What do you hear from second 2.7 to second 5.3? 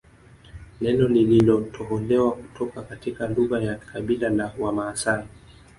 katika lugha ya kabila la Wamaasai